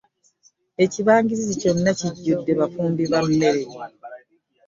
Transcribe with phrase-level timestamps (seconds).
[0.83, 3.63] Ekibangirizi kyonna kijjudde bafumbi ba mmere.